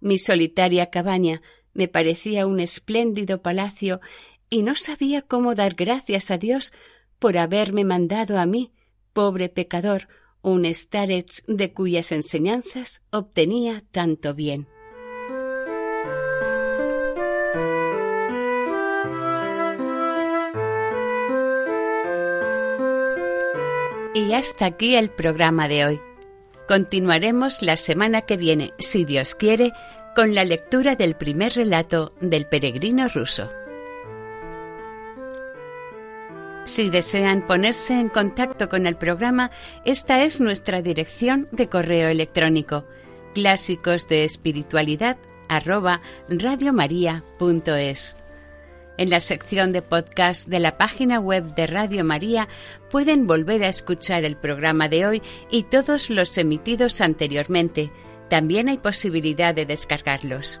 Mi 0.00 0.18
solitaria 0.18 0.86
cabaña 0.86 1.42
me 1.74 1.88
parecía 1.88 2.46
un 2.46 2.60
espléndido 2.60 3.42
palacio 3.42 4.00
y 4.48 4.62
no 4.62 4.74
sabía 4.74 5.22
cómo 5.22 5.54
dar 5.54 5.74
gracias 5.74 6.30
a 6.30 6.38
Dios 6.38 6.72
por 7.18 7.38
haberme 7.38 7.84
mandado 7.84 8.38
a 8.38 8.46
mí, 8.46 8.72
pobre 9.12 9.48
pecador, 9.48 10.08
un 10.46 10.64
starets 10.72 11.42
de 11.48 11.72
cuyas 11.72 12.12
enseñanzas 12.12 13.02
obtenía 13.10 13.82
tanto 13.90 14.32
bien. 14.32 14.68
Y 24.14 24.32
hasta 24.34 24.66
aquí 24.66 24.94
el 24.94 25.10
programa 25.10 25.66
de 25.66 25.84
hoy. 25.84 26.00
Continuaremos 26.68 27.60
la 27.60 27.76
semana 27.76 28.22
que 28.22 28.36
viene, 28.36 28.72
si 28.78 29.04
Dios 29.04 29.34
quiere, 29.34 29.72
con 30.14 30.36
la 30.36 30.44
lectura 30.44 30.94
del 30.94 31.16
primer 31.16 31.54
relato 31.54 32.14
del 32.20 32.46
peregrino 32.46 33.08
ruso. 33.08 33.50
Si 36.66 36.90
desean 36.90 37.46
ponerse 37.46 37.98
en 37.98 38.08
contacto 38.08 38.68
con 38.68 38.88
el 38.88 38.96
programa, 38.96 39.52
esta 39.84 40.24
es 40.24 40.40
nuestra 40.40 40.82
dirección 40.82 41.46
de 41.52 41.68
correo 41.68 42.08
electrónico 42.08 42.84
clásicos 43.34 44.08
de 44.08 44.24
espiritualidad 44.24 45.16
En 48.98 49.10
la 49.10 49.20
sección 49.20 49.72
de 49.72 49.82
podcast 49.82 50.48
de 50.48 50.58
la 50.58 50.76
página 50.76 51.20
web 51.20 51.54
de 51.54 51.68
Radio 51.68 52.02
María 52.02 52.48
pueden 52.90 53.28
volver 53.28 53.62
a 53.62 53.68
escuchar 53.68 54.24
el 54.24 54.36
programa 54.36 54.88
de 54.88 55.06
hoy 55.06 55.22
y 55.48 55.62
todos 55.62 56.10
los 56.10 56.36
emitidos 56.36 57.00
anteriormente. 57.00 57.92
También 58.28 58.68
hay 58.68 58.78
posibilidad 58.78 59.54
de 59.54 59.66
descargarlos. 59.66 60.60